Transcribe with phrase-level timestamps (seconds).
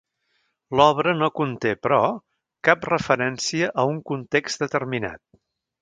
[0.79, 2.01] L'obra no conté, però,
[2.69, 5.27] cap referència a un context determinat.